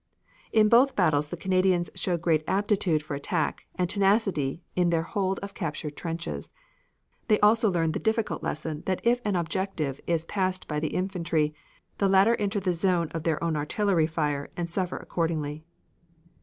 [0.51, 5.37] In both battles the Canadians showed great aptitude for attack, and tenacity in their hold
[5.43, 6.51] of captured trenches.
[7.27, 11.53] They also learned the difficult lesson that if an objective is passed by the infantry
[11.99, 15.65] the latter enter the zone of their own artillery fire and suffer accordingly.